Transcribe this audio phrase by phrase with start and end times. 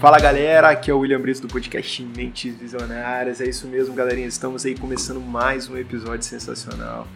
[0.00, 3.40] Fala galera, aqui é o William Brito do podcast Mentes Visionárias.
[3.40, 4.26] É isso mesmo, galerinha.
[4.26, 7.08] Estamos aí começando mais um episódio sensacional.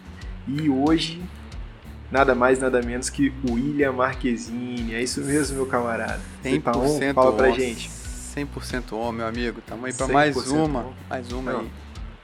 [0.47, 1.21] E hoje,
[2.11, 4.95] nada mais, nada menos que o William Marquezine.
[4.95, 6.19] É isso mesmo, meu camarada.
[6.41, 7.13] Você tá on?
[7.13, 7.87] Fala pra gente.
[7.87, 9.61] 100% on, meu amigo.
[9.61, 10.79] Tamo aí pra mais uma.
[10.79, 10.93] On.
[11.07, 11.71] Mais uma aí.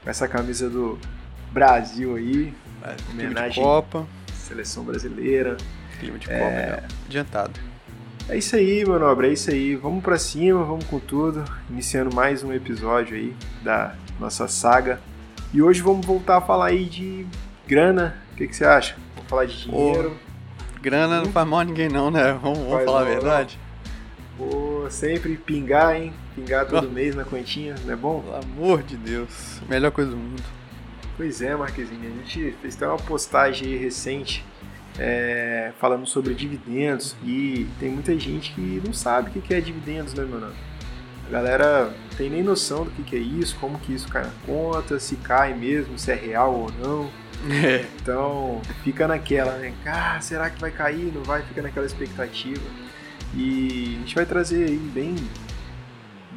[0.02, 0.98] Com essa camisa do
[1.52, 2.52] Brasil aí.
[2.82, 3.62] É, homenagem.
[3.62, 4.08] Copa.
[4.34, 5.56] Seleção brasileira.
[6.00, 6.38] Clima de é...
[6.38, 6.88] Copa, né?
[7.06, 7.60] Adiantado.
[8.30, 9.74] É isso aí, meu nobre, é isso aí.
[9.74, 11.42] Vamos para cima, vamos com tudo.
[11.70, 15.00] Iniciando mais um episódio aí da nossa saga.
[15.50, 17.26] E hoje vamos voltar a falar aí de
[17.66, 18.18] grana.
[18.32, 18.96] O que, que você acha?
[19.14, 20.14] Vamos falar de dinheiro.
[20.82, 22.38] grana não faz mal a ninguém não, né?
[22.42, 23.58] Vamos, vamos falar a verdade.
[24.36, 26.12] Pô, sempre pingar, hein?
[26.34, 26.92] Pingar todo oh.
[26.92, 28.20] mês na continha, não é bom?
[28.20, 29.62] Pelo amor de Deus.
[29.66, 30.42] Melhor coisa do mundo.
[31.16, 32.12] Pois é, Marquezinho.
[32.12, 34.44] A gente fez até uma postagem recente
[34.98, 40.14] é, falando sobre dividendos e tem muita gente que não sabe o que é dividendos,
[40.14, 40.54] né, meu nome?
[41.28, 44.32] A galera não tem nem noção do que é isso, como que isso cai na
[44.46, 47.10] conta, se cai mesmo, se é real ou não.
[47.50, 47.84] É.
[48.00, 49.72] Então fica naquela, né?
[49.86, 51.12] Ah, será que vai cair?
[51.14, 51.42] Não vai?
[51.42, 52.62] Fica naquela expectativa.
[53.34, 55.14] E a gente vai trazer aí bem,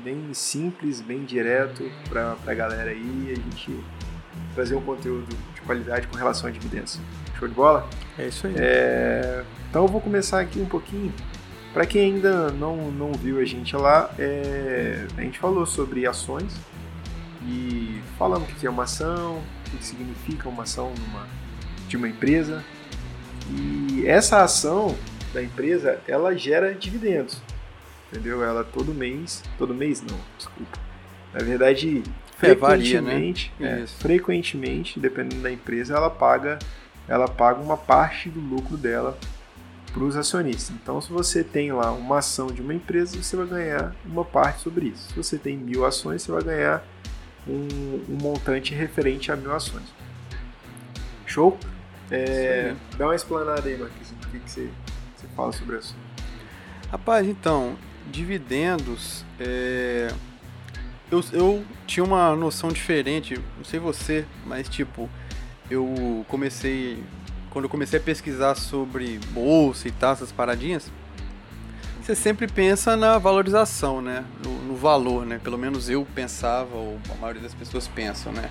[0.03, 3.31] bem simples, bem direto pra, pra galera aí.
[3.31, 3.83] A gente
[4.53, 6.99] trazer um conteúdo de qualidade com relação a dividendos.
[7.41, 7.89] Show de bola?
[8.19, 8.53] É isso aí.
[8.55, 9.43] É...
[9.67, 11.11] Então eu vou começar aqui um pouquinho.
[11.73, 15.07] Para quem ainda não, não viu a gente lá, é...
[15.17, 16.53] a gente falou sobre ações
[17.47, 19.41] e falamos o que é uma ação,
[19.73, 21.27] o que significa uma ação numa,
[21.87, 22.63] de uma empresa.
[23.49, 24.95] E essa ação
[25.33, 27.41] da empresa, ela gera dividendos,
[28.11, 28.43] entendeu?
[28.43, 30.77] Ela todo mês, todo mês não, desculpa.
[31.33, 32.03] Na verdade,
[32.37, 33.83] frequentemente, é, varia, né?
[33.83, 36.59] é, frequentemente, dependendo da empresa, ela paga
[37.11, 39.17] ela paga uma parte do lucro dela
[39.91, 40.73] para os acionistas.
[40.81, 44.61] Então, se você tem lá uma ação de uma empresa, você vai ganhar uma parte
[44.61, 45.09] sobre isso.
[45.09, 46.81] Se você tem mil ações, você vai ganhar
[47.45, 49.83] um, um montante referente a mil ações.
[51.25, 51.57] Show?
[52.09, 54.69] É, dá uma explanada aí, Marquinhos, o que, que você,
[55.17, 55.93] você fala sobre isso?
[56.89, 57.75] Rapaz, então,
[58.09, 60.13] dividendos, é...
[61.11, 65.09] eu, eu tinha uma noção diferente, não sei você, mas tipo,
[65.71, 67.01] eu comecei.
[67.49, 70.89] Quando eu comecei a pesquisar sobre bolsa e tal, essas paradinhas,
[72.01, 74.23] você sempre pensa na valorização, né?
[74.43, 75.39] No, no, valor, né?
[75.41, 78.49] Pelo menos eu pensava, ou a maioria das pessoas pensam, né?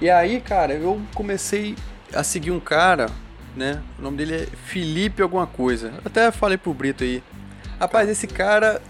[0.00, 1.76] E aí, cara, eu comecei
[2.14, 3.06] a seguir um cara,
[3.54, 3.82] né?
[3.98, 5.92] O nome dele é Felipe alguma coisa.
[6.04, 7.22] Até falei pro Brito aí.
[7.78, 8.80] Rapaz, esse cara,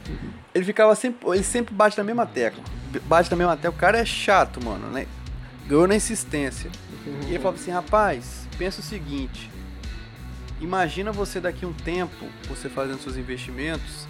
[0.54, 2.62] ele ficava sempre, ele sempre bate na mesma tecla.
[3.06, 3.70] Bate na mesma tecla.
[3.70, 5.06] O cara é chato, mano, né?
[5.66, 6.70] Ganhou na insistência.
[7.26, 9.50] E ele falava assim, rapaz, pensa o seguinte.
[10.60, 14.06] Imagina você daqui um tempo, você fazendo seus investimentos,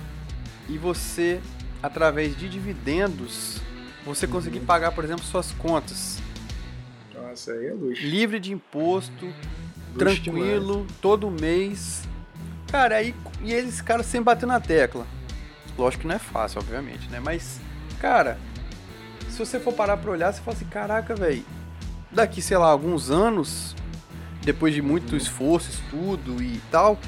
[0.69, 1.41] e você,
[1.83, 3.61] através de dividendos,
[4.05, 4.33] você uhum.
[4.33, 6.21] conseguir pagar, por exemplo, suas contas.
[7.15, 8.03] Nossa, aí é luxo.
[8.03, 11.01] Livre de imposto, luxo tranquilo, demais.
[11.01, 12.03] todo mês.
[12.71, 15.07] Cara, aí e eles, cara, sempre batendo na tecla.
[15.77, 17.19] Lógico que não é fácil, obviamente, né?
[17.21, 17.61] Mas,
[17.99, 18.39] cara,
[19.33, 21.45] se você for parar pra olhar, você fala assim, caraca, velho,
[22.11, 23.75] daqui, sei lá, alguns anos,
[24.43, 26.99] depois de muito esforço, estudo e tal,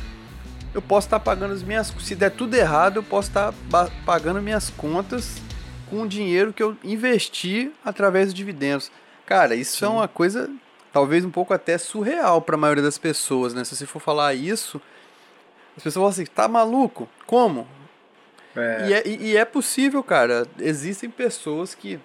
[0.73, 1.95] eu posso estar tá pagando as minhas.
[2.01, 5.37] Se der tudo errado, eu posso estar tá pagando minhas contas
[5.91, 8.91] com o dinheiro que eu investi através dos dividendos.
[9.27, 9.85] Cara, isso Sim.
[9.85, 10.51] é uma coisa
[10.93, 13.65] talvez um pouco até surreal para a maioria das pessoas, né?
[13.65, 14.81] Se você for falar isso,
[15.77, 17.09] as pessoas falam assim: tá maluco?
[17.27, 17.69] Como?
[18.57, 18.89] É.
[18.89, 20.47] E, é, e é possível, cara.
[20.59, 22.01] Existem pessoas que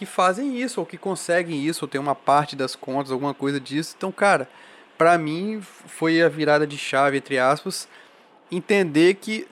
[0.00, 3.60] que fazem isso, ou que conseguem isso, ou tem uma parte das contas, alguma coisa
[3.60, 3.94] disso.
[3.98, 4.48] Então, cara,
[4.96, 7.86] para mim foi a virada de chave, entre aspas,
[8.50, 9.46] entender que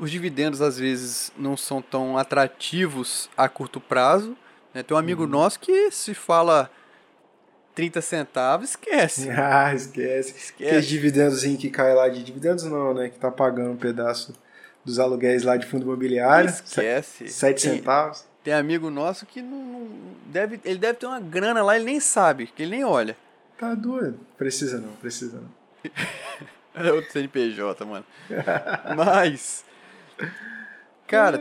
[0.00, 4.36] os dividendos às vezes não são tão atrativos a curto prazo.
[4.74, 4.82] Né?
[4.82, 5.28] Tem um amigo uhum.
[5.28, 6.68] nosso que se fala
[7.72, 9.30] 30 centavos, esquece.
[9.38, 10.36] Ah, esquece.
[10.36, 10.64] esquece.
[10.64, 13.08] Aqueles dividendos que cai lá de dividendos não, né?
[13.08, 14.34] Que tá pagando um pedaço
[14.84, 16.50] dos aluguéis lá de fundo imobiliário.
[16.50, 17.28] Esquece.
[17.28, 18.31] 7 centavos.
[18.42, 19.88] Tem amigo nosso que não, não,
[20.26, 23.16] deve, ele deve ter uma grana lá, ele nem sabe, que ele nem olha.
[23.56, 24.18] Tá doido.
[24.36, 25.50] Precisa não, precisa não.
[26.74, 28.04] é outro CNPJ, mano.
[28.96, 29.64] Mas,
[31.06, 31.40] cara,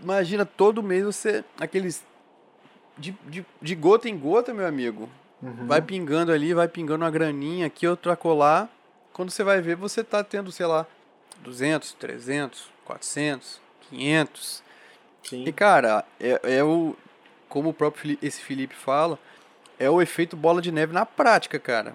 [0.00, 2.04] imagina todo mês você, aqueles,
[2.96, 5.08] de, de, de gota em gota, meu amigo,
[5.42, 5.66] uhum.
[5.66, 8.70] vai pingando ali, vai pingando uma graninha aqui, outra colar.
[9.12, 10.86] Quando você vai ver, você tá tendo, sei lá,
[11.42, 13.60] 200, 300, 400,
[13.90, 14.65] 500
[15.28, 15.44] Sim.
[15.46, 16.94] E, cara, é, é o.
[17.48, 19.18] Como o próprio Felipe, esse Felipe fala,
[19.78, 21.94] é o efeito bola de neve na prática, cara.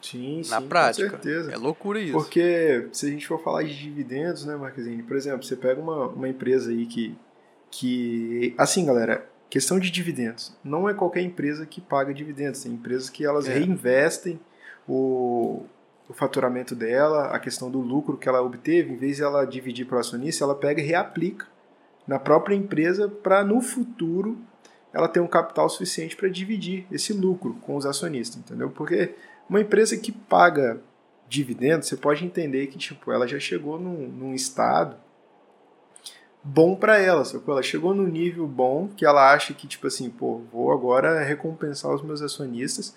[0.00, 1.10] Sim, na sim, prática.
[1.10, 1.52] com certeza.
[1.52, 2.12] É loucura isso.
[2.12, 5.02] Porque se a gente for falar de dividendos, né, Marquezine?
[5.02, 7.16] Por exemplo, você pega uma, uma empresa aí que,
[7.70, 8.54] que.
[8.56, 10.54] Assim, galera, questão de dividendos.
[10.62, 12.62] Não é qualquer empresa que paga dividendos.
[12.62, 13.54] Tem empresas que elas É.
[13.54, 14.38] reinvestem
[14.86, 15.64] o,
[16.08, 19.86] o faturamento dela, a questão do lucro que ela obteve, em vez de ela dividir
[19.86, 21.46] para o acionista, ela pega e reaplica
[22.08, 24.38] na própria empresa para no futuro
[24.92, 28.70] ela ter um capital suficiente para dividir esse lucro com os acionistas, entendeu?
[28.70, 29.14] Porque
[29.48, 30.80] uma empresa que paga
[31.28, 34.96] dividendos, você pode entender que tipo, ela já chegou num, num estado
[36.42, 37.52] bom para ela, sacou?
[37.52, 41.92] Ela chegou num nível bom que ela acha que, tipo assim, pô, vou agora recompensar
[41.94, 42.96] os meus acionistas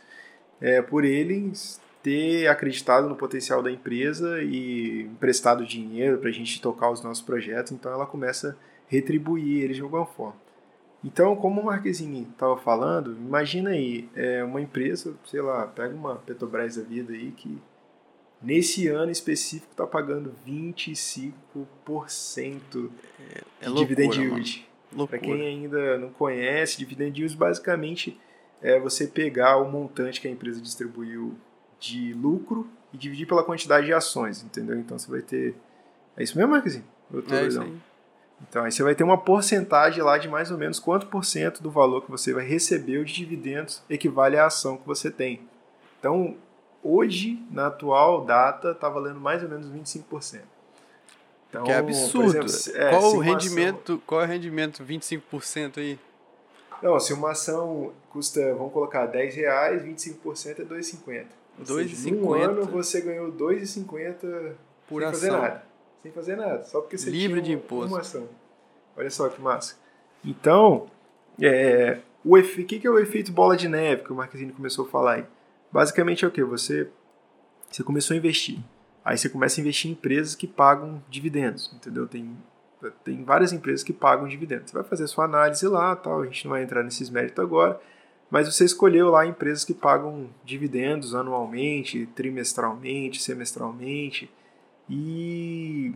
[0.62, 6.62] é, por eles ter acreditado no potencial da empresa e emprestado dinheiro para a gente
[6.62, 10.36] tocar os nossos projetos, então ela começa a retribuir eles de alguma forma.
[11.02, 16.18] Então, como o Marquezine estava falando, imagina aí, é uma empresa, sei lá, pega uma
[16.18, 17.58] Petrobras da vida aí que
[18.42, 21.32] nesse ano específico está pagando 25%
[23.62, 24.70] É de loucura, dividend yield.
[25.08, 28.20] Para quem ainda não conhece, dividend yield basicamente
[28.62, 31.34] é você pegar o montante que a empresa distribuiu
[31.80, 34.78] de lucro e dividir pela quantidade de ações, entendeu?
[34.78, 35.56] Então você vai ter.
[36.16, 36.86] É isso mesmo, Marquezinho?
[37.12, 37.74] Eu tô É isso aí.
[38.50, 41.62] Então aí você vai ter uma porcentagem lá de mais ou menos quanto por cento
[41.64, 45.42] do valor que você vai receber de dividendos equivale à ação que você tem.
[46.00, 46.36] Então,
[46.84, 50.42] hoje, na atual data, está valendo mais ou menos 25%.
[51.50, 52.46] Então, Que por absurdo.
[52.46, 54.02] exemplo, é, qual o rendimento?
[54.08, 56.00] Qual é o rendimento 25% aí?
[56.82, 61.26] Não, se uma ação custa, vamos colocar, 10 reais, 25% é 2,50.
[61.60, 62.42] Ou seja, Num 2,50.
[62.50, 64.54] ano você ganhou 2,50
[64.88, 65.42] Por sem fazer ação.
[65.42, 65.64] nada.
[66.02, 66.64] Sem fazer nada.
[66.64, 67.94] Só porque você Livre de imposto.
[67.94, 68.28] uma ação.
[68.98, 69.76] Olha só que massa.
[70.24, 70.88] Então,
[71.42, 74.86] é, o efe, que, que é o efeito bola de neve que o Marquezine começou
[74.86, 75.26] a falar aí?
[75.72, 76.44] Basicamente é o que?
[76.44, 76.90] Você,
[77.70, 78.60] você começou a investir.
[79.04, 82.08] Aí você começa a investir em empresas que pagam dividendos, entendeu?
[82.08, 82.38] Tem,
[83.04, 84.70] tem várias empresas que pagam dividendos.
[84.70, 87.80] Você vai fazer sua análise lá, tal, a gente não vai entrar nesses méritos agora,
[88.30, 94.30] mas você escolheu lá empresas que pagam dividendos anualmente, trimestralmente, semestralmente,
[94.92, 95.96] e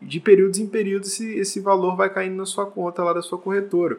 [0.00, 3.38] de períodos em períodos esse, esse valor vai caindo na sua conta lá da sua
[3.38, 3.98] corretora.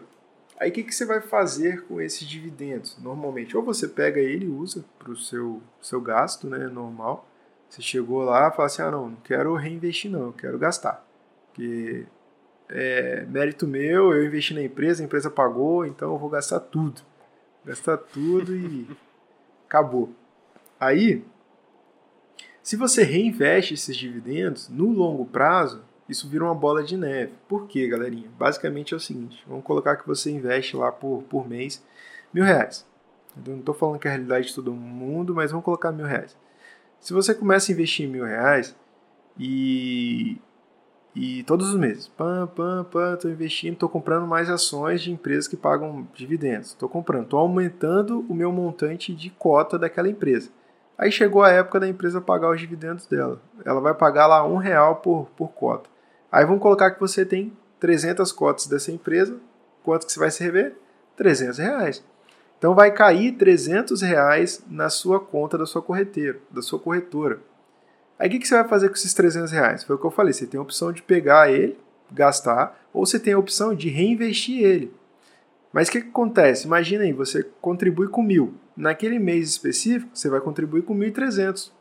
[0.57, 2.97] Aí o que, que você vai fazer com esses dividendos?
[2.97, 7.27] Normalmente, ou você pega ele e usa para o seu, seu gasto né, normal.
[7.69, 11.05] Você chegou lá e fala assim, ah não, não quero reinvestir não, eu quero gastar.
[11.47, 12.05] Porque
[12.69, 17.01] é mérito meu, eu investi na empresa, a empresa pagou, então eu vou gastar tudo.
[17.65, 18.87] Gastar tudo e
[19.67, 20.09] acabou.
[20.79, 21.23] Aí,
[22.67, 27.31] se você reinveste esses dividendos, no longo prazo, isso vira uma bola de neve.
[27.47, 28.29] Por quê, galerinha?
[28.37, 31.81] Basicamente é o seguinte: vamos colocar que você investe lá por, por mês
[32.33, 32.85] mil reais.
[33.37, 36.05] Eu não estou falando que é a realidade de todo mundo, mas vamos colocar mil
[36.05, 36.35] reais.
[36.99, 38.75] Se você começa a investir mil reais
[39.39, 40.37] e,
[41.15, 45.47] e todos os meses, pam, pam, pam, estou investindo, estou comprando mais ações de empresas
[45.47, 46.71] que pagam dividendos.
[46.71, 50.49] Estou comprando, estou aumentando o meu montante de cota daquela empresa.
[50.97, 53.39] Aí chegou a época da empresa pagar os dividendos dela.
[53.63, 55.89] Ela vai pagar lá um real por, por cota.
[56.31, 59.37] Aí vamos colocar que você tem 300 cotas dessa empresa.
[59.83, 60.75] Quanto que você vai se rever?
[61.15, 62.03] 300 reais.
[62.57, 67.39] Então vai cair 300 reais na sua conta da sua correteira, da sua corretora.
[68.17, 69.83] Aí o que, que você vai fazer com esses 300 reais?
[69.83, 71.77] Foi o que eu falei, você tem a opção de pegar ele,
[72.11, 74.91] gastar, ou você tem a opção de reinvestir ele.
[75.71, 76.65] Mas o que, que acontece?
[76.65, 78.55] Imagina aí, você contribui com mil.
[78.75, 81.71] Naquele mês específico, você vai contribuir com 1.300,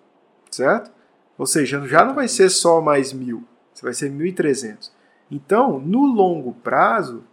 [0.51, 0.91] certo?
[1.39, 4.91] Ou seja, já não vai ser só mais mil, você vai ser 1.300.
[5.31, 7.25] Então, no longo prazo,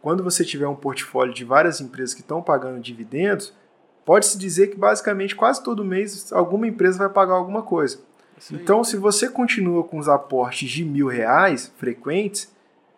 [0.00, 3.52] quando você tiver um portfólio de várias empresas que estão pagando dividendos,
[4.04, 8.00] pode-se dizer que basicamente quase todo mês alguma empresa vai pagar alguma coisa.
[8.50, 12.50] Então, se você continua com os aportes de mil reais frequentes,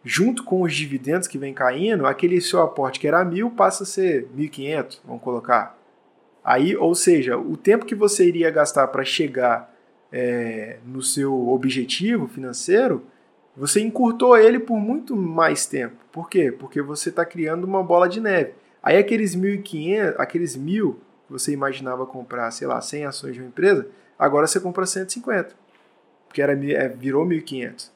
[0.04, 3.86] junto com os dividendos que vem caindo, aquele seu aporte que era mil passa a
[3.86, 5.78] ser 1.500, vamos colocar.
[6.44, 9.72] Aí, ou seja, o tempo que você iria gastar para chegar
[10.10, 13.04] é, no seu objetivo financeiro,
[13.56, 15.96] você encurtou ele por muito mais tempo.
[16.10, 16.50] Por quê?
[16.50, 18.54] Porque você está criando uma bola de neve.
[18.82, 23.48] Aí aqueles 1.500, aqueles mil que você imaginava comprar, sei lá, 100 ações de uma
[23.48, 23.86] empresa,
[24.18, 25.54] agora você compra 150.
[26.26, 27.90] Porque era, é, virou 1.500.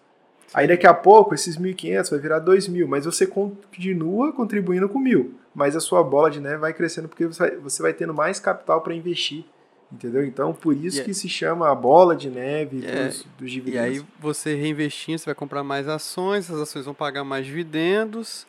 [0.55, 5.31] Aí daqui a pouco esses 1.500 vai virar 2.000, mas você continua contribuindo com 1.000.
[5.55, 8.39] Mas a sua bola de neve vai crescendo porque você vai, você vai tendo mais
[8.39, 9.45] capital para investir.
[9.93, 10.25] Entendeu?
[10.25, 13.53] Então, por isso E que se chama a bola de neve É, dos, dos E
[13.55, 13.81] dividendos.
[14.01, 18.47] aí você reinvestindo, você vai comprar mais ações, as ações vão pagar mais dividendos,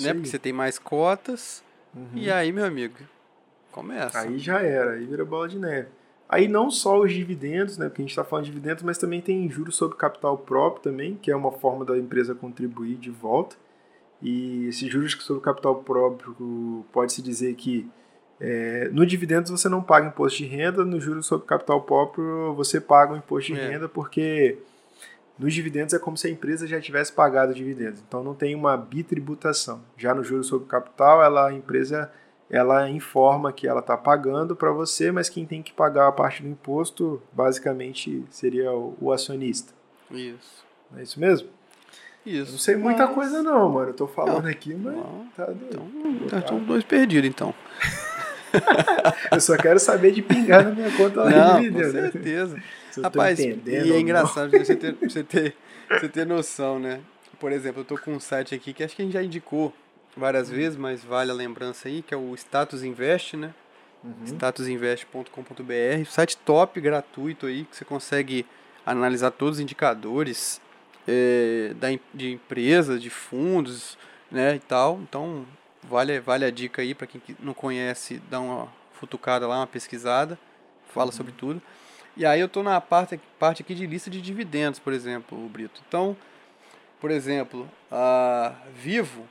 [0.00, 0.08] né?
[0.08, 0.14] aí.
[0.14, 1.62] Porque você tem mais cotas.
[1.94, 2.06] Uhum.
[2.14, 2.96] E aí, meu amigo,
[3.70, 4.18] começa.
[4.20, 5.88] Aí já era, aí vira bola de neve.
[6.32, 9.20] Aí não só os dividendos, né, porque a gente está falando de dividendos, mas também
[9.20, 13.56] tem juros sobre capital próprio também, que é uma forma da empresa contribuir de volta.
[14.22, 17.90] E esses juros sobre capital próprio pode-se dizer que
[18.38, 22.80] é, no dividendos você não paga imposto de renda, no juros sobre capital próprio você
[22.80, 23.68] paga o imposto de é.
[23.68, 24.56] renda, porque
[25.36, 28.00] nos dividendos é como se a empresa já tivesse pagado dividendos.
[28.06, 29.82] Então não tem uma bitributação.
[29.96, 32.12] Já no juros sobre capital, ela, a empresa
[32.50, 36.42] ela informa que ela está pagando para você, mas quem tem que pagar a parte
[36.42, 39.72] do imposto basicamente seria o, acionista.
[40.10, 40.64] Isso.
[40.96, 41.48] é isso mesmo?
[42.26, 42.50] Isso.
[42.50, 43.14] não sei muita mas...
[43.14, 43.90] coisa não, mano.
[43.90, 44.50] Eu tô falando não.
[44.50, 45.26] aqui, mas não.
[45.36, 46.24] tá doido.
[46.26, 47.54] Então, tá dois perdidos, então.
[49.30, 51.90] eu só quero saber de pingar na minha conta lá não, de Com né?
[51.90, 52.62] certeza.
[53.00, 55.54] Rapaz, e é engraçado você ter, você, ter,
[55.88, 57.00] você ter noção, né?
[57.38, 59.72] Por exemplo, eu tô com um site aqui que acho que a gente já indicou
[60.16, 63.54] várias vezes, mas vale a lembrança aí, que é o Status Invest, né?
[64.02, 64.24] Uhum.
[64.24, 68.46] statusinvest.com.br, site top, gratuito aí, que você consegue
[68.84, 70.60] analisar todos os indicadores
[71.06, 73.98] é, da, de empresas, de fundos,
[74.30, 75.00] né, e tal.
[75.02, 75.44] Então,
[75.82, 80.38] vale, vale a dica aí para quem não conhece, dá uma futucada lá, uma pesquisada,
[80.94, 81.12] fala uhum.
[81.12, 81.60] sobre tudo.
[82.16, 85.80] E aí eu estou na parte, parte aqui de lista de dividendos, por exemplo, Brito.
[85.86, 86.16] Então,
[87.00, 89.26] por exemplo, a Vivo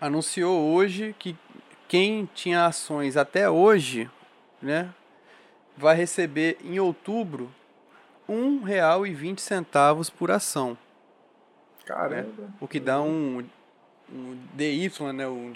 [0.00, 1.36] anunciou hoje que
[1.88, 4.10] quem tinha ações até hoje,
[4.60, 4.92] né,
[5.76, 7.52] vai receber em outubro
[8.28, 10.76] R$ 1,20 por ação.
[11.84, 12.42] Caramba.
[12.42, 12.48] Né?
[12.60, 13.44] O que dá um,
[14.12, 15.52] um DY, né, um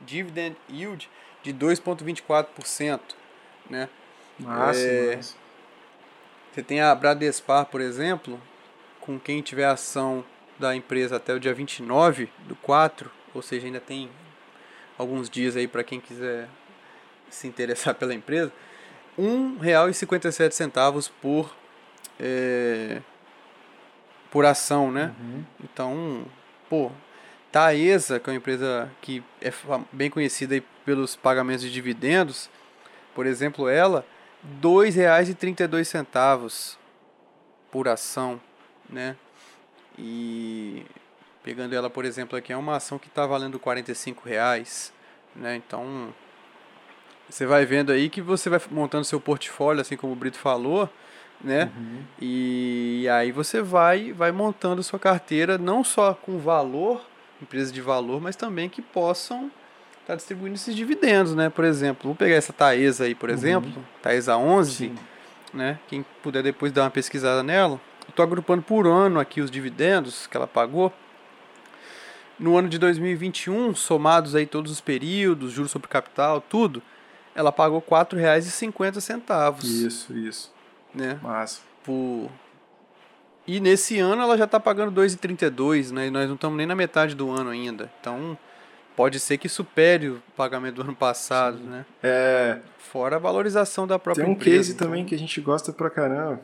[0.00, 1.10] dividend yield
[1.42, 3.00] de 2,24%.
[3.68, 3.88] Né?
[4.38, 5.34] Massa, é, massa.
[6.52, 8.40] Você tem a Bradespar, por exemplo,
[9.00, 10.24] com quem tiver ação
[10.58, 14.08] da empresa até o dia 29 do 4, ou seja, ainda tem
[14.98, 16.48] alguns dias aí para quem quiser
[17.30, 18.52] se interessar pela empresa,
[19.16, 21.54] R$ 1,57 por
[22.20, 23.00] é,
[24.30, 25.14] por ação, né?
[25.20, 25.44] Uhum.
[25.62, 26.24] Então,
[26.68, 26.90] pô,
[27.50, 29.52] Taesa, que é uma empresa que é
[29.92, 32.48] bem conhecida aí pelos pagamentos de dividendos,
[33.14, 34.06] por exemplo, ela
[34.42, 36.78] R$ 2,32
[37.70, 38.40] por ação,
[38.88, 39.16] né?
[39.98, 40.86] E
[41.42, 44.92] Pegando ela, por exemplo, aqui é uma ação que está valendo 45 reais,
[45.34, 45.56] né?
[45.56, 46.14] Então
[47.28, 50.88] você vai vendo aí que você vai montando seu portfólio, assim como o Brito falou,
[51.42, 51.70] né?
[51.76, 52.02] Uhum.
[52.20, 57.04] E aí você vai vai montando sua carteira não só com valor,
[57.40, 59.50] empresas de valor, mas também que possam
[60.02, 61.50] estar tá distribuindo esses dividendos, né?
[61.50, 63.34] Por exemplo, vou pegar essa Taesa aí, por uhum.
[63.34, 64.94] exemplo, Taesa 11, Sim.
[65.52, 65.80] né?
[65.88, 67.80] Quem puder depois dar uma pesquisada nela.
[68.14, 70.92] Tô agrupando por ano aqui os dividendos que ela pagou.
[72.42, 76.82] No ano de 2021, somados aí todos os períodos, juros sobre capital, tudo,
[77.36, 79.62] ela pagou R$ 4,50.
[79.62, 80.52] Isso, isso.
[80.92, 81.20] Né?
[81.22, 81.60] Massa.
[81.84, 82.28] Por...
[83.46, 86.08] E nesse ano ela já está pagando 2,32, né?
[86.08, 87.88] E nós não estamos nem na metade do ano ainda.
[88.00, 88.36] Então,
[88.96, 91.64] pode ser que supere o pagamento do ano passado, Sim.
[91.64, 91.86] né?
[92.02, 92.58] É...
[92.76, 94.88] Fora a valorização da própria Tem um empresa, case então...
[94.88, 96.40] também que a gente gosta pra caramba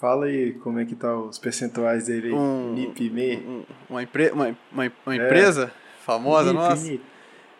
[0.00, 2.32] Fala aí como é que tá os percentuais dele aí.
[2.32, 3.12] Um, NIP,
[3.46, 5.16] um, uma, empre uma, uma, uma é.
[5.16, 5.70] empresa
[6.06, 6.86] famosa NIP, nossa?
[6.86, 7.04] NIP.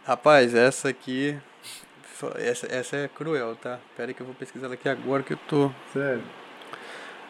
[0.06, 1.38] Rapaz, essa aqui.
[2.36, 3.78] Essa, essa é cruel, tá?
[3.94, 5.70] Pera aí que eu vou pesquisar ela aqui agora que eu tô.
[5.92, 6.22] Sério.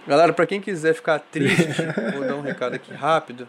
[0.06, 1.82] Galera, pra quem quiser ficar triste,
[2.14, 3.48] vou dar um recado aqui rápido.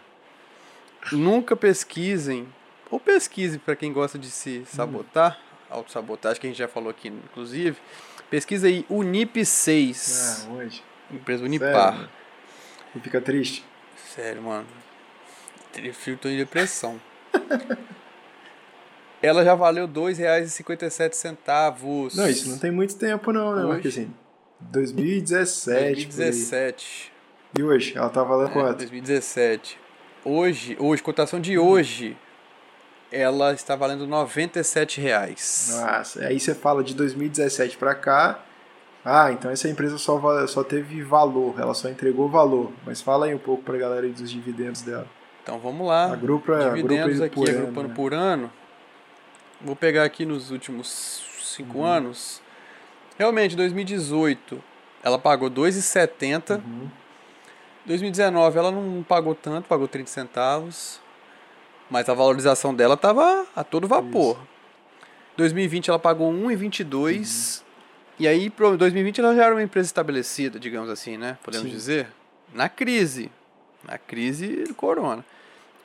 [1.12, 2.46] Nunca pesquisem,
[2.90, 5.76] ou pesquise para quem gosta de se sabotar, hum.
[5.76, 7.76] autossabotagem, que a gente já falou aqui, inclusive.
[8.28, 10.48] Pesquisa aí o NIP 6.
[10.48, 10.91] Ah, hoje.
[11.12, 11.94] Empresa Unipar.
[11.94, 12.08] Sério?
[12.94, 13.64] E fica triste?
[14.14, 14.66] Sério, mano.
[16.06, 17.00] Eu tô em depressão.
[19.22, 21.36] Ela já valeu R$ 2,57.
[22.14, 24.08] Não, isso não tem muito tempo não, né, Marquinhos?
[24.60, 26.06] 2017.
[26.06, 27.12] 2017.
[27.58, 27.96] E hoje?
[27.96, 28.78] Ela tá valendo é, quanto?
[28.78, 29.78] 2017.
[30.24, 32.16] Hoje, hoje, cotação de hoje,
[33.10, 35.78] ela está valendo 97 reais.
[35.80, 38.42] Nossa, aí você fala de 2017 para cá,
[39.04, 42.70] ah, então essa empresa só, só teve valor, ela só entregou valor.
[42.86, 45.06] Mas fala aí um pouco para a galera dos dividendos dela.
[45.42, 46.12] Então vamos lá.
[46.12, 47.94] Agrupa, dividendos agrupa aqui, por agrupando ano, né?
[47.94, 48.52] por ano.
[49.60, 51.84] Vou pegar aqui nos últimos cinco uhum.
[51.84, 52.40] anos.
[53.18, 54.62] Realmente, 2018
[55.02, 56.62] ela pagou 2,70.
[56.64, 56.88] Uhum.
[57.84, 61.00] 2019 ela não pagou tanto, pagou 30 centavos.
[61.90, 64.36] Mas a valorização dela estava a todo vapor.
[64.36, 64.48] Isso.
[65.38, 67.58] 2020 ela pagou 1,22.
[67.58, 67.71] Uhum.
[68.18, 71.38] E aí, para 2020, ela já era uma empresa estabelecida, digamos assim, né?
[71.42, 71.74] Podemos Sim.
[71.74, 72.08] dizer.
[72.54, 73.30] Na crise.
[73.84, 75.24] Na crise do corona.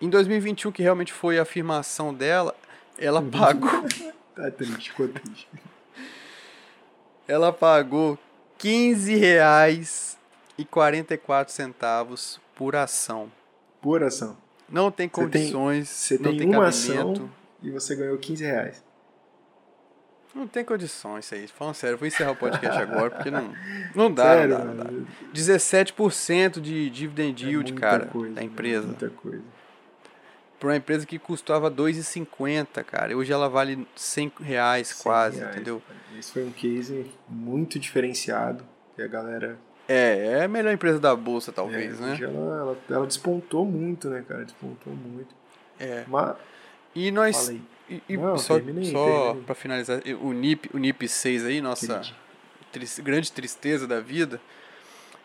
[0.01, 2.55] Em 2021, que realmente foi a afirmação dela,
[2.97, 3.69] ela pagou.
[4.35, 5.47] tá triste, ficou triste.
[7.27, 8.19] ela pagou
[8.57, 10.17] 15 reais
[10.57, 13.31] e 44 centavos por ação.
[13.81, 14.37] Por ação.
[14.69, 17.29] Não tem condições, Você não tem, tem uma ação
[17.61, 18.83] e você ganhou 15 reais.
[20.35, 21.47] Não tem condições isso aí.
[21.47, 23.53] Falando sério, vou encerrar o podcast agora porque não,
[23.95, 24.83] não dá, Sério, não dá, não dá.
[24.83, 28.85] mano, 17% de dividend é yield, muita cara, coisa, da empresa.
[28.87, 29.43] Muita coisa.
[30.59, 33.15] Pra uma empresa que custava 2,50, cara.
[33.15, 35.81] Hoje ela vale 100 reais 100 quase, reais, entendeu?
[36.17, 38.63] Esse foi um case muito diferenciado.
[38.97, 39.57] E a galera.
[39.87, 42.11] É, é a melhor empresa da bolsa, talvez, é, né?
[42.13, 44.43] hoje Ela, ela, ela despontou muito, né, cara?
[44.43, 45.33] Despontou muito.
[45.79, 46.03] É.
[46.07, 46.35] Mas.
[46.95, 47.37] E nós.
[47.37, 47.61] Fala aí.
[47.89, 51.85] E, e Não, só terminei, só pra finalizar, o NIP, o NIP 6 aí, nossa
[51.85, 52.13] Entendi.
[52.71, 54.41] tris- grande tristeza da vida.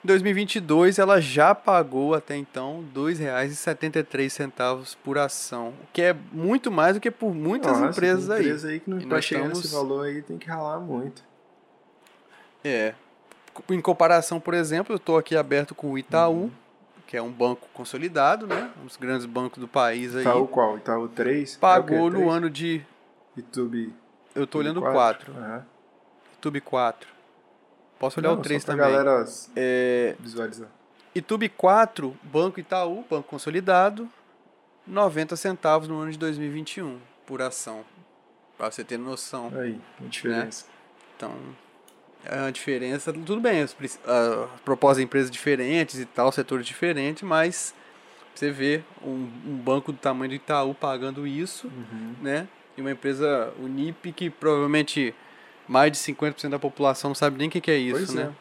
[0.04, 6.70] Em 2022 ela já pagou até então R$ 2,73 por ação, o que é muito
[6.72, 8.42] mais do que por muitas Nossa, empresas tem aí.
[8.42, 11.22] empresa aí que não chegar estamos- nesse valor aí tem que ralar muito.
[12.64, 12.94] É.
[13.70, 16.50] Em comparação, por exemplo, eu estou aqui aberto com o Itaú, Uhum.
[17.06, 18.70] Que é um banco consolidado, né?
[18.82, 20.22] Um dos grandes bancos do país aí.
[20.22, 20.76] Itaú qual?
[20.78, 21.56] Itaú 3?
[21.56, 22.10] Pagou é o quê?
[22.10, 22.32] no 3?
[22.32, 22.82] ano de.
[23.36, 23.94] YouTube.
[24.34, 25.32] Eu tô olhando o quatro?
[25.32, 25.34] 4.
[25.52, 25.66] Aham.
[26.34, 27.08] YouTube 4.
[27.98, 28.92] Posso olhar Não, o 3 só pra também.
[29.04, 30.68] galera É, visualizar.
[31.14, 34.08] YouTube 4, Banco Itaú, Banco Consolidado,
[34.86, 37.84] 90 centavos no ano de 2021 por ação.
[38.56, 39.52] Pra você ter noção.
[39.54, 40.66] Aí, a diferença.
[41.16, 41.32] Então,
[42.30, 43.12] uma diferença.
[43.12, 43.74] Tudo bem, as,
[44.06, 47.74] a proposta de empresas diferentes e tal, setores diferentes, mas
[48.34, 52.14] você vê um, um banco do tamanho do Itaú pagando isso, Uhum.
[52.22, 52.46] né?
[52.76, 55.14] E uma empresa Unip que provavelmente
[55.68, 58.32] mais de 50% da população não sabe nem o que, que é isso, Pois né?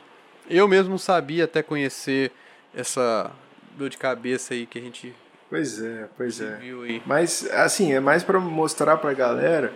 [0.50, 0.58] é.
[0.58, 2.32] Eu mesmo não sabia até conhecer
[2.74, 3.32] essa
[3.78, 5.14] dor de cabeça aí que a gente
[5.50, 6.56] Pois é, pois é.
[6.56, 7.02] viu aí.
[7.06, 9.74] Mas, assim, é mais pra mostrar pra galera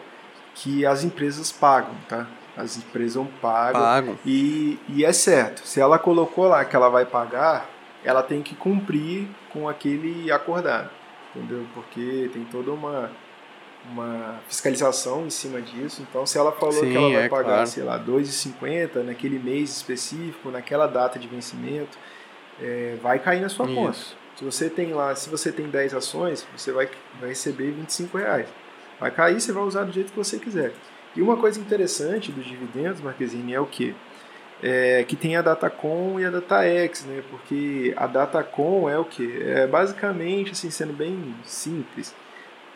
[0.54, 2.26] que as empresas pagam, tá?
[2.58, 3.82] As empresas pagam.
[3.82, 4.20] Pagam.
[4.26, 7.70] E, e é certo, se ela colocou lá que ela vai pagar,
[8.04, 10.90] ela tem que cumprir com aquele acordado,
[11.36, 11.66] entendeu?
[11.74, 13.12] Porque tem toda uma,
[13.92, 16.06] uma fiscalização em cima disso.
[16.08, 17.68] Então, se ela falou Sim, que ela vai é pagar, claro.
[17.68, 21.98] sei lá, R$ 2,50 naquele mês específico, naquela data de vencimento,
[22.62, 23.92] é, vai cair na sua conta.
[23.92, 24.18] Isso.
[24.36, 26.90] Se você tem lá, se você tem 10 ações, você vai,
[27.20, 28.48] vai receber 25 reais.
[29.00, 30.74] Vai cair, você vai usar do jeito que você quiser.
[31.16, 33.94] E uma coisa interessante dos dividendos, Marquezine, é o quê?
[34.62, 37.24] É que tem a Datacom e a DataX, né?
[37.30, 39.42] Porque a Datacom é o quê?
[39.46, 42.16] É basicamente, assim, sendo bem simples,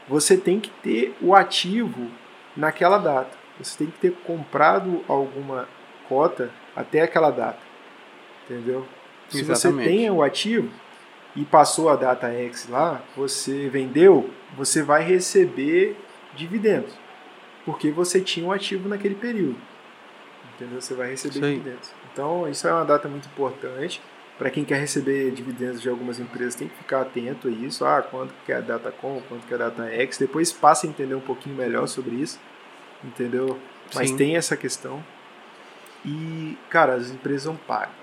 [0.08, 2.08] você tem que ter o ativo
[2.56, 3.38] naquela data.
[3.60, 5.68] Você tem que ter comprado alguma
[6.08, 7.60] cota até aquela data.
[8.46, 8.86] Entendeu?
[9.30, 10.70] Se você tem o ativo
[11.36, 15.96] e passou a data X lá, você vendeu, você vai receber
[16.36, 16.94] dividendos.
[17.70, 19.56] Porque você tinha um ativo naquele período.
[20.56, 20.82] Entendeu?
[20.82, 21.54] Você vai receber aí.
[21.54, 21.92] dividendos.
[22.12, 24.02] Então, isso é uma data muito importante.
[24.40, 27.86] Para quem quer receber dividendos de algumas empresas, tem que ficar atento a isso.
[27.86, 30.18] Ah, quanto que é a data com, quanto que é a data X.
[30.18, 32.40] Depois passa a entender um pouquinho melhor sobre isso.
[33.04, 33.60] Entendeu?
[33.94, 34.18] Mas Sim.
[34.18, 35.04] tem essa questão.
[36.04, 37.94] E, cara, as empresas não pagam.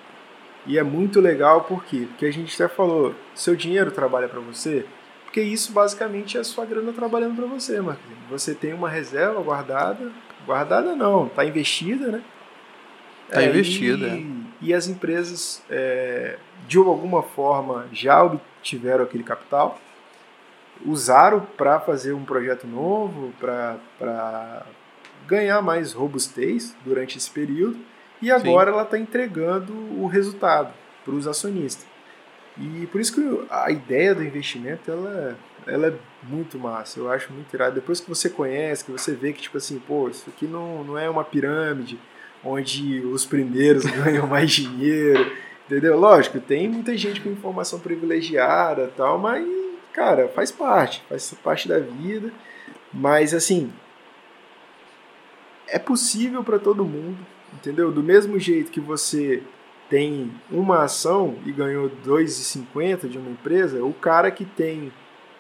[0.64, 2.06] E é muito legal por quê?
[2.08, 4.86] Porque a gente até falou, seu dinheiro trabalha para você,
[5.36, 8.18] porque isso basicamente é a sua grana trabalhando para você, Marquinhos.
[8.30, 10.10] Você tem uma reserva guardada,
[10.46, 12.22] guardada não, tá investida, né?
[13.28, 19.78] Tá É, investida, E, e as empresas, é, de alguma forma, já obtiveram aquele capital,
[20.86, 24.64] usaram para fazer um projeto novo, para
[25.26, 27.76] ganhar mais robustez durante esse período,
[28.22, 30.72] e agora ela está entregando o resultado
[31.04, 31.86] para os acionistas.
[32.58, 37.32] E por isso que a ideia do investimento ela, ela é muito massa, eu acho
[37.32, 37.74] muito irado.
[37.74, 40.98] Depois que você conhece, que você vê que, tipo assim, pô, isso aqui não, não
[40.98, 41.98] é uma pirâmide
[42.42, 45.32] onde os primeiros ganham mais dinheiro,
[45.66, 45.98] entendeu?
[45.98, 49.46] Lógico, tem muita gente com informação privilegiada tal, mas,
[49.92, 52.32] cara, faz parte, faz parte da vida.
[52.92, 53.70] Mas, assim,
[55.68, 57.18] é possível para todo mundo,
[57.52, 57.92] entendeu?
[57.92, 59.42] Do mesmo jeito que você
[59.88, 64.92] tem uma ação e ganhou 2,50 de uma empresa, o cara que tem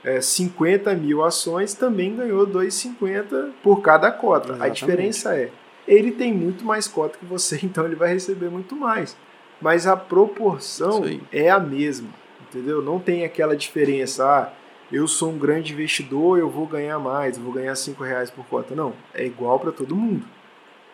[0.04, 4.50] é, 50 mil ações também ganhou 2,50 por cada cota.
[4.50, 4.70] Exatamente.
[4.70, 5.50] A diferença é,
[5.86, 9.16] ele tem muito mais cota que você, então ele vai receber muito mais.
[9.60, 12.10] Mas a proporção é a mesma,
[12.42, 12.82] entendeu?
[12.82, 14.52] Não tem aquela diferença, ah,
[14.92, 18.44] eu sou um grande investidor, eu vou ganhar mais, eu vou ganhar 5 reais por
[18.46, 18.74] cota.
[18.74, 20.24] Não, é igual para todo mundo.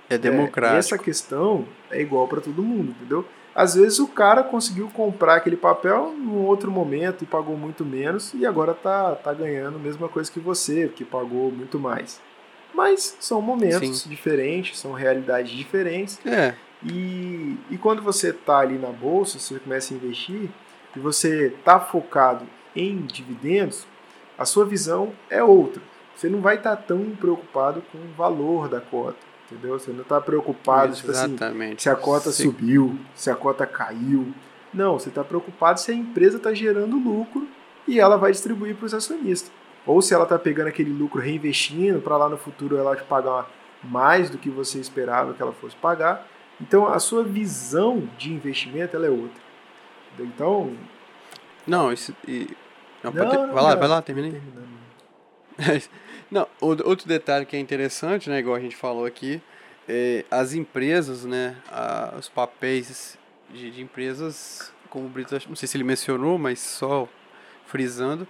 [0.09, 0.79] É É, democrático.
[0.79, 3.27] essa questão é igual para todo mundo, entendeu?
[3.55, 8.33] Às vezes o cara conseguiu comprar aquele papel num outro momento e pagou muito menos
[8.35, 12.21] e agora tá, tá ganhando a mesma coisa que você, que pagou muito mais.
[12.75, 18.89] Mas são momentos diferentes, são realidades diferentes É, E, e quando você está ali na
[18.89, 20.49] bolsa, você começa a investir
[20.97, 23.87] e você está focado em dividendos,
[24.39, 25.83] a sua visão é outra.
[26.17, 29.19] Você não vai estar tá tão preocupado com o valor da cota,
[29.53, 29.79] entendeu?
[29.79, 31.37] Você não está preocupado tipo assim,
[31.79, 32.45] se a cota Sim.
[32.45, 34.33] subiu, se a cota caiu.
[34.73, 37.47] Não, você está preocupado se a empresa está gerando lucro
[37.87, 39.53] e ela vai distribuir para os acionistas.
[39.87, 43.51] Ou se ela está pegando aquele lucro reinvestindo para lá no futuro ela te pagar
[43.83, 46.27] mais do que você esperava que ela fosse pagar.
[46.61, 49.43] Então a sua visão de investimento ela é outra.
[50.19, 50.73] Então.
[51.67, 52.15] Não, isso.
[52.27, 52.49] E...
[53.03, 53.37] Não, não, ter...
[53.37, 54.41] não, vai lá, vai lá, terminei.
[56.31, 59.41] não, outro detalhe que é interessante, né, igual a gente falou aqui,
[59.89, 63.19] é as empresas, né, a, os papéis
[63.51, 67.09] de, de empresas, como o Brito, não sei se ele mencionou, mas só
[67.67, 68.27] frisando,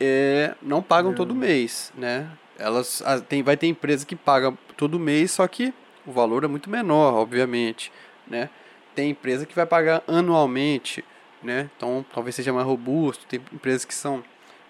[0.00, 1.14] é, não pagam é.
[1.14, 2.28] todo mês, né?
[2.58, 5.72] Elas tem, vai ter empresa que paga todo mês, só que
[6.06, 7.92] o valor é muito menor, obviamente,
[8.26, 8.50] né?
[8.94, 11.04] Tem empresa que vai pagar anualmente,
[11.42, 11.70] né?
[11.76, 13.26] Então talvez seja mais robusto.
[13.26, 14.22] Tem empresas que são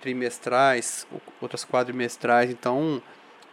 [0.05, 1.07] trimestrais,
[1.41, 3.03] outras quadrimestrais, então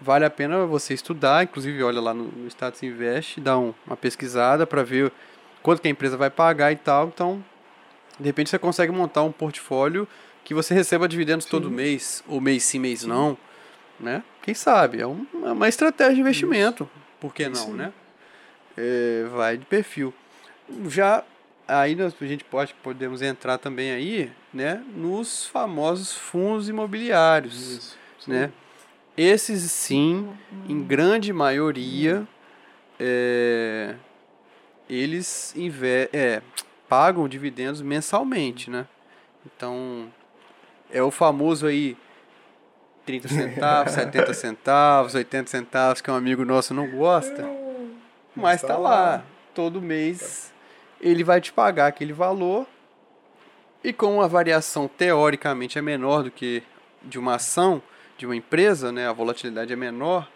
[0.01, 3.95] vale a pena você estudar, inclusive olha lá no, no Status Invest, dá um, uma
[3.95, 5.13] pesquisada para ver
[5.63, 7.07] quanto que a empresa vai pagar e tal.
[7.07, 7.41] Então,
[8.19, 10.05] de repente você consegue montar um portfólio
[10.43, 11.51] que você receba dividendos sim.
[11.51, 13.07] todo mês, ou mês sim, mês sim.
[13.07, 13.37] não,
[13.97, 14.21] né?
[14.41, 14.99] Quem sabe?
[14.99, 16.83] É uma estratégia de investimento.
[16.83, 17.01] Isso.
[17.17, 17.73] Por que não, sim.
[17.73, 17.93] né?
[18.75, 20.13] É, vai de perfil.
[20.87, 21.23] Já
[21.71, 28.29] aí nós, a gente pode podemos entrar também aí, né, nos famosos fundos imobiliários, Isso,
[28.29, 28.51] né?
[29.15, 30.29] Esses sim,
[30.67, 32.27] em grande maioria,
[32.99, 33.95] é,
[34.89, 36.41] eles inve é,
[36.87, 38.87] pagam dividendos mensalmente, né?
[39.45, 40.11] Então,
[40.89, 41.97] é o famoso aí
[43.05, 47.47] 30 centavos, 70 centavos, 80 centavos, que um amigo nosso não gosta.
[48.35, 49.23] Mas tá lá.
[49.53, 50.50] Todo mês
[51.01, 52.67] ele vai te pagar aquele valor.
[53.83, 56.61] E com a variação teoricamente é menor do que
[57.01, 57.81] de uma ação,
[58.17, 59.07] de uma empresa, né?
[59.07, 60.29] A volatilidade é menor.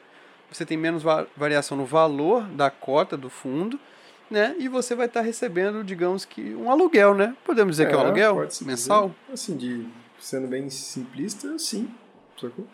[0.51, 1.03] Você tem menos
[1.35, 3.79] variação no valor da cota do fundo
[4.29, 4.55] né?
[4.59, 7.35] E você vai estar tá recebendo, digamos que, um aluguel, né?
[7.43, 9.09] Podemos dizer é, que é um aluguel mensal?
[9.09, 9.87] Dizer, assim, de,
[10.19, 11.89] sendo bem simplista, sim.
[12.39, 12.67] Sacou?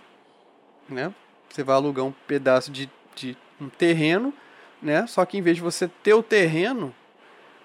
[0.89, 1.13] Né?
[1.49, 4.33] Você vai alugar um pedaço de, de um terreno,
[4.81, 5.05] né?
[5.07, 6.93] Só que em vez de você ter o terreno,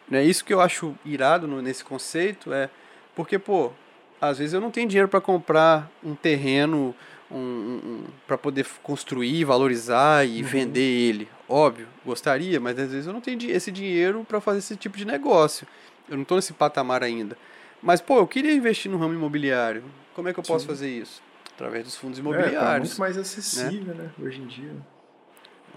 [0.08, 0.24] né?
[0.24, 2.70] Isso que eu acho irado no, nesse conceito é
[3.14, 3.72] porque, pô,
[4.20, 6.94] às vezes eu não tenho dinheiro para comprar um terreno
[7.30, 10.48] um, um, para poder construir, valorizar e uhum.
[10.48, 11.28] vender ele.
[11.48, 15.04] Óbvio, gostaria, mas às vezes eu não tenho esse dinheiro para fazer esse tipo de
[15.04, 15.66] negócio.
[16.08, 17.36] Eu não estou nesse patamar ainda.
[17.82, 19.82] Mas, pô, eu queria investir no ramo imobiliário.
[20.14, 20.68] Como é que eu posso Sim.
[20.68, 21.22] fazer isso?
[21.54, 22.62] Através dos fundos imobiliários.
[22.62, 24.04] É, tá muito mais acessível, né?
[24.04, 24.10] né?
[24.24, 24.72] Hoje em dia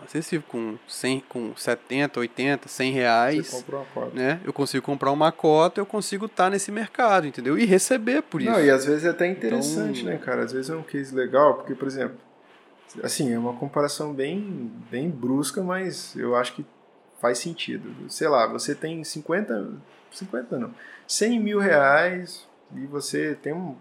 [0.04, 3.66] acessível, com, 100, com 70, 80, 100 reais.
[4.14, 4.40] Né?
[4.44, 7.58] Eu consigo comprar uma cota, eu consigo estar tá nesse mercado, entendeu?
[7.58, 8.52] E receber por isso.
[8.52, 10.14] Não, e às vezes é até interessante, então...
[10.14, 10.44] né, cara?
[10.44, 12.18] Às vezes é um case legal, porque, por exemplo,
[13.04, 16.66] assim, é uma comparação bem, bem brusca, mas eu acho que
[17.20, 17.94] faz sentido.
[18.10, 19.74] Sei lá, você tem 50,
[20.12, 20.74] 50 não,
[21.08, 23.76] 100 mil reais e você tem um,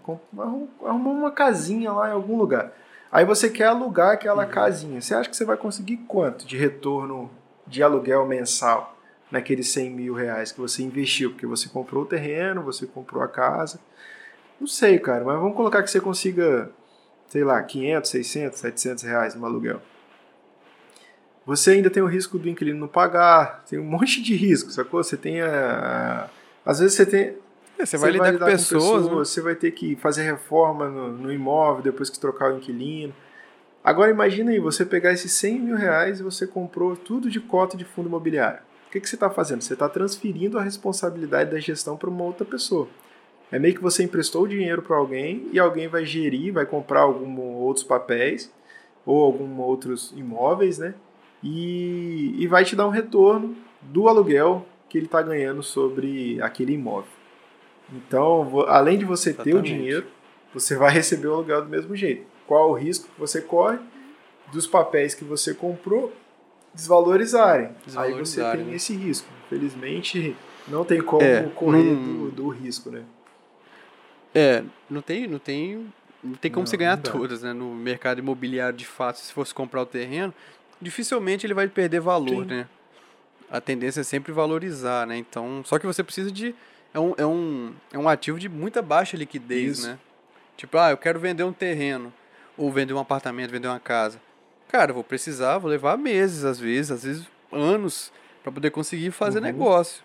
[0.84, 2.72] arrumou uma casinha lá em algum lugar.
[3.10, 4.50] Aí você quer alugar aquela uhum.
[4.50, 5.00] casinha.
[5.00, 7.30] Você acha que você vai conseguir quanto de retorno
[7.66, 8.96] de aluguel mensal
[9.30, 11.30] naqueles 100 mil reais que você investiu?
[11.30, 13.80] Porque você comprou o terreno, você comprou a casa.
[14.60, 16.70] Não sei, cara, mas vamos colocar que você consiga,
[17.28, 19.80] sei lá, 500, 600, 700 reais no aluguel.
[21.46, 25.02] Você ainda tem o risco do inquilino não pagar, tem um monte de risco, sacou?
[25.02, 26.28] Você tem a.
[26.64, 27.36] Às vezes você tem.
[27.78, 29.10] É, você, vai, lidar, vai lidar com, pessoas, com pessoas né?
[29.10, 33.14] você vai ter que fazer reforma no, no, imóvel depois que trocar o inquilino.
[33.84, 37.76] Agora imagina aí, você pegar esses 100 mil reais e você comprou tudo de cota
[37.76, 38.60] de fundo imobiliário.
[38.88, 39.62] O que, que você está fazendo?
[39.62, 42.88] Você está transferindo a responsabilidade da gestão para uma outra pessoa.
[43.50, 47.00] É meio que você emprestou o dinheiro para alguém e alguém vai gerir, vai comprar
[47.00, 48.52] alguns outros papéis
[49.06, 50.94] ou alguns outros imóveis, né?
[51.42, 56.72] E, e vai te dar um retorno do aluguel que ele está ganhando sobre aquele
[56.72, 57.17] imóvel.
[57.92, 59.52] Então, além de você Exatamente.
[59.52, 60.06] ter o dinheiro,
[60.52, 62.26] você vai receber o aluguel do mesmo jeito.
[62.46, 63.78] Qual o risco que você corre
[64.52, 66.12] dos papéis que você comprou
[66.74, 67.70] desvalorizarem?
[67.84, 68.76] desvalorizarem Aí você tem né?
[68.76, 69.28] esse risco.
[69.46, 72.28] Infelizmente, não tem como é, correr não...
[72.28, 73.02] do, do, risco, né?
[74.34, 75.86] É, não tem, não tem,
[76.22, 77.52] não tem como não, você ganhar todas, né?
[77.52, 80.32] No mercado imobiliário, de fato, se fosse comprar o terreno,
[80.80, 82.44] dificilmente ele vai perder valor, Sim.
[82.44, 82.68] né?
[83.50, 85.16] A tendência é sempre valorizar, né?
[85.16, 86.54] Então, só que você precisa de
[86.92, 89.88] é um, é um, é um ativo de muita baixa liquidez, Isso.
[89.88, 89.98] né?
[90.56, 92.12] Tipo, ah, eu quero vender um terreno,
[92.56, 94.20] ou vender um apartamento, vender uma casa.
[94.68, 99.10] Cara, eu vou precisar, vou levar meses às vezes, às vezes anos para poder conseguir
[99.10, 99.44] fazer uhum.
[99.44, 100.02] negócio.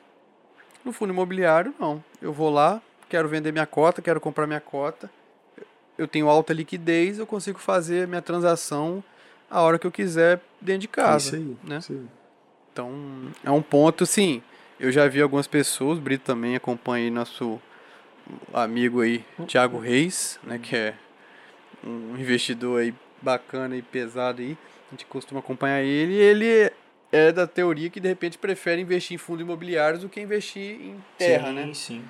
[0.83, 2.03] No fundo imobiliário, não.
[2.21, 5.09] Eu vou lá, quero vender minha cota, quero comprar minha cota.
[5.97, 9.03] Eu tenho alta liquidez, eu consigo fazer minha transação
[9.49, 11.27] a hora que eu quiser dentro de casa.
[11.27, 11.77] Isso aí, né?
[11.77, 12.05] Isso aí.
[12.71, 12.91] Então,
[13.43, 14.41] é um ponto, sim.
[14.79, 17.61] Eu já vi algumas pessoas, o Brito também acompanha aí nosso
[18.53, 20.93] amigo aí, Thiago Reis, né, que é
[21.83, 24.57] um investidor aí bacana e pesado aí.
[24.87, 26.71] A gente costuma acompanhar ele ele
[27.11, 30.95] é da teoria que de repente prefere investir em fundos imobiliários do que investir em
[31.17, 31.65] terra, sim, né?
[31.67, 32.03] Sim, sim.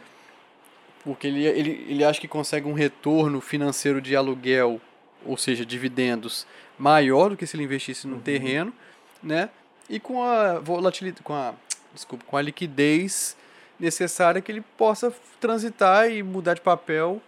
[1.03, 4.79] Porque ele, ele, ele acha que consegue um retorno financeiro de aluguel,
[5.25, 6.47] ou seja, dividendos,
[6.79, 8.21] maior do que se ele investisse no uhum.
[8.21, 8.73] terreno,
[9.21, 9.49] né?
[9.89, 11.53] E com a volatilidade, com a,
[11.93, 13.37] desculpa, com a liquidez
[13.79, 17.21] necessária que ele possa transitar e mudar de papel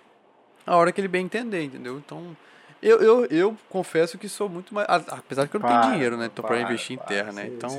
[0.66, 1.98] a hora que ele bem entender, entendeu?
[1.98, 2.36] Então,
[2.82, 4.88] eu, eu, eu confesso que sou muito mais.
[4.90, 6.26] Apesar de que eu não para, tenho dinheiro, né?
[6.26, 7.48] Então, para investir para, em terra, né?
[7.48, 7.70] Então.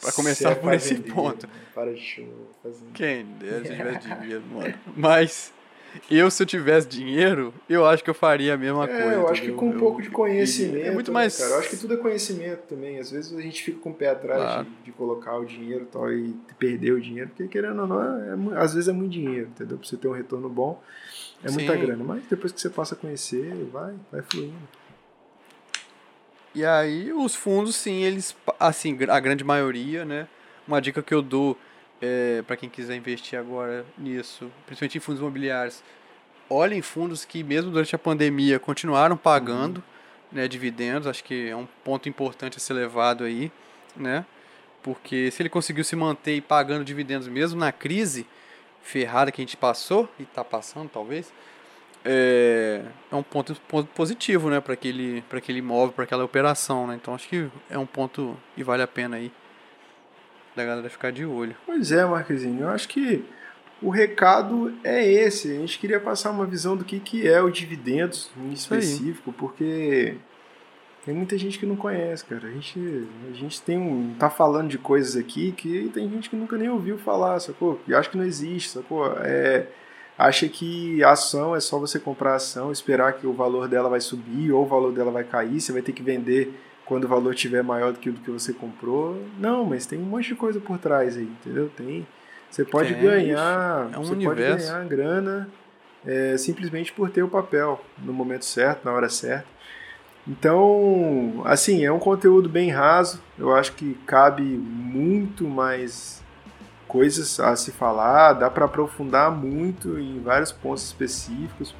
[0.00, 1.48] Para começar por esse ponto.
[1.74, 2.28] Para de
[2.62, 2.92] fazendo.
[2.92, 4.74] Quem dera se tivesse dinheiro, mano.
[4.94, 5.52] Mas
[6.10, 9.12] eu, se eu tivesse dinheiro, eu acho que eu faria a mesma é, coisa.
[9.12, 10.86] Eu acho que com um pouco de conhecimento.
[10.86, 11.38] É muito mais.
[11.38, 11.56] Né, cara?
[11.56, 12.98] Eu acho que tudo é conhecimento também.
[12.98, 14.64] Às vezes a gente fica com o pé atrás claro.
[14.64, 18.58] de, de, colocar o dinheiro tal, e perder o dinheiro, porque querendo ou não, é,
[18.58, 19.78] às vezes é muito dinheiro, entendeu?
[19.78, 20.82] Pra você ter um retorno bom,
[21.44, 21.80] é muita Sim.
[21.80, 22.04] grana.
[22.04, 24.54] Mas depois que você passa a conhecer, vai, vai fluindo.
[26.54, 30.26] E aí, os fundos, sim, eles, assim, a grande maioria, né?
[30.66, 31.56] Uma dica que eu dou
[32.00, 35.82] é, para quem quiser investir agora nisso, principalmente em fundos imobiliários,
[36.48, 39.82] olhem fundos que mesmo durante a pandemia continuaram pagando uhum.
[40.38, 43.50] né, dividendos, acho que é um ponto importante a ser levado aí,
[43.96, 44.24] né?
[44.82, 48.26] Porque se ele conseguiu se manter pagando dividendos mesmo na crise
[48.82, 51.32] ferrada que a gente passou e está passando talvez,
[52.04, 56.94] é, é um ponto, ponto positivo, né, para aquele, aquele imóvel, para aquela operação, né?
[56.94, 59.32] Então acho que é um ponto e vale a pena aí
[60.56, 61.54] da galera ficar de olho.
[61.66, 63.22] Pois é, Marquezinho, eu acho que
[63.82, 65.52] o recado é esse.
[65.52, 70.16] A gente queria passar uma visão do que, que é o dividendos em específico, porque
[71.04, 72.48] tem muita gente que não conhece, cara.
[72.48, 76.36] A gente, a gente tem um, tá falando de coisas aqui que tem gente que
[76.36, 77.78] nunca nem ouviu falar, sacou?
[77.86, 79.06] E acha que não existe, sacou?
[79.18, 79.66] É,
[80.16, 83.90] acha que a ação é só você comprar a ação, esperar que o valor dela
[83.90, 86.54] vai subir ou o valor dela vai cair, você vai ter que vender
[86.86, 89.22] quando o valor tiver maior do que o que você comprou.
[89.38, 91.70] Não, mas tem um monte de coisa por trás aí, entendeu?
[91.76, 92.06] Tem.
[92.48, 93.90] Você pode tem, ganhar.
[93.92, 94.66] É um você universo.
[94.68, 95.48] pode ganhar grana
[96.06, 99.46] é, simplesmente por ter o papel no momento certo, na hora certa.
[100.26, 103.20] Então, assim, é um conteúdo bem raso.
[103.38, 106.22] Eu acho que cabe muito mais
[106.86, 111.74] coisas a se falar, dá para aprofundar muito em vários pontos específicos.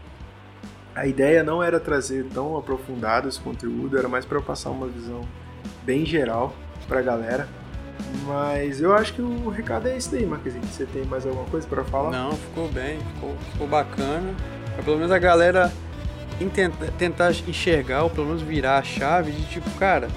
[0.97, 5.29] A ideia não era trazer tão aprofundado esse conteúdo, era mais para passar uma visão
[5.85, 6.57] bem geral
[6.89, 7.47] para a galera.
[8.27, 10.65] Mas eu acho que o recado é esse daí, Marquezinho.
[10.65, 12.11] Você tem mais alguma coisa para falar?
[12.11, 14.35] Não, ficou bem, ficou, ficou bacana.
[14.75, 15.71] Pra pelo menos a galera
[16.97, 20.09] tentar enxergar, ou pelo menos virar a chave de tipo, cara,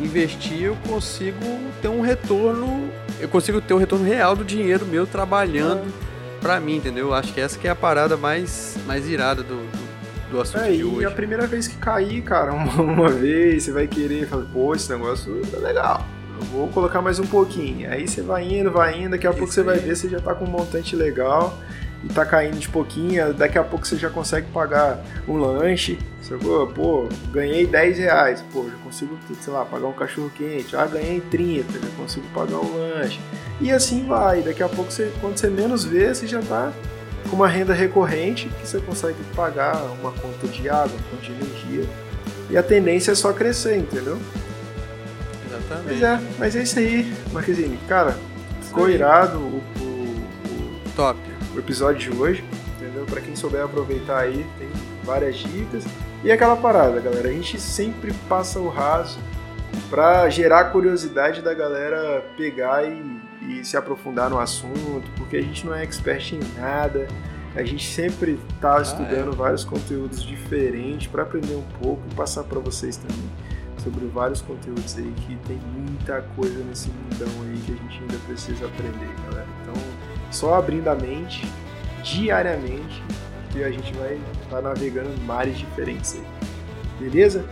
[0.00, 1.44] investir eu consigo
[1.82, 2.90] ter um retorno,
[3.20, 6.38] eu consigo ter o um retorno real do dinheiro meu trabalhando ah.
[6.40, 7.12] para mim, entendeu?
[7.12, 9.87] Acho que essa que é a parada mais, mais irada do, do
[10.30, 11.02] do assunto é, de hoje.
[11.02, 14.74] E a primeira vez que cair, cara, uma, uma vez, você vai querer falar, pô,
[14.74, 16.06] esse negócio tá legal.
[16.38, 17.90] Eu vou colocar mais um pouquinho.
[17.90, 20.20] Aí você vai indo, vai indo, daqui a Isso pouco você vai ver, você já
[20.20, 21.58] tá com um montante legal
[22.04, 26.66] e tá caindo de pouquinho, daqui a pouco você já consegue pagar um lanche, sacou?
[26.68, 31.20] Pô, ganhei 10 reais, pô, já consigo, sei lá, pagar um cachorro quente, ah, ganhei
[31.20, 33.20] 30, já consigo pagar um lanche.
[33.60, 36.72] E assim vai, daqui a pouco você, quando você menos vê, você já tá
[37.28, 41.32] com uma renda recorrente que você consegue pagar uma conta de água, uma conta de
[41.32, 41.84] energia.
[42.50, 44.18] E a tendência é só crescer, entendeu?
[45.46, 46.00] Exatamente.
[46.00, 47.78] Mas é, mas é isso aí, Marquezine.
[47.88, 48.16] Cara,
[48.62, 51.18] ficou irado o, o, o, Top.
[51.54, 52.44] o episódio de hoje,
[52.76, 53.04] entendeu?
[53.04, 54.68] Pra quem souber aproveitar aí, tem
[55.04, 55.84] várias dicas.
[56.24, 59.18] E aquela parada, galera, a gente sempre passa o raso
[59.90, 63.17] para gerar curiosidade da galera pegar e
[63.48, 67.08] e se aprofundar no assunto, porque a gente não é expert em nada.
[67.56, 69.36] A gente sempre está ah, estudando é.
[69.36, 73.28] vários conteúdos diferentes para aprender um pouco e passar para vocês também
[73.82, 78.18] sobre vários conteúdos aí que tem muita coisa nesse mundão aí que a gente ainda
[78.26, 79.46] precisa aprender, galera.
[79.62, 79.74] Então,
[80.30, 81.46] só abrindo a mente
[82.02, 83.02] diariamente
[83.50, 86.24] que a gente vai estar tá navegando em mares diferentes aí.
[87.00, 87.44] Beleza?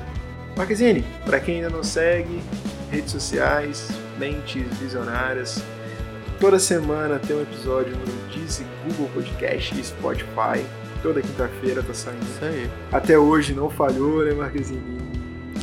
[0.57, 2.43] Marquezine, para quem ainda não segue,
[2.91, 5.63] redes sociais, mentes visionárias,
[6.39, 10.65] Toda semana tem um episódio no Deezer, Google Podcast e Spotify.
[11.03, 12.23] Toda quinta-feira tá saindo.
[12.23, 12.71] Isso aí.
[12.93, 14.83] Até hoje não falhou, né, Marquezinho?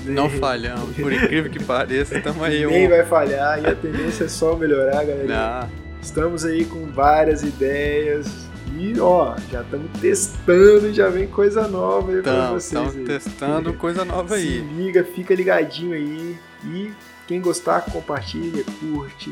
[0.06, 2.66] Não falhamos, por incrível que pareça, estamos aí.
[2.68, 2.90] Nem um...
[2.90, 5.70] vai falhar e a tendência é só melhorar, galera.
[6.02, 8.28] Estamos aí com várias ideias
[8.76, 12.66] e ó, já estamos testando e já vem coisa nova aí pra vocês.
[12.66, 14.60] Estamos testando coisa nova aí.
[14.60, 16.92] Se liga, fica ligadinho aí e
[17.28, 19.32] quem gostar, compartilha, curte,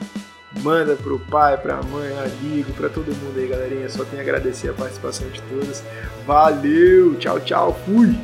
[0.59, 3.89] manda pro pai, pra mãe, amigo, pra todo mundo aí, galerinha.
[3.89, 5.83] Só tenho a agradecer a participação de todos.
[6.25, 8.15] Valeu, tchau, tchau, fui!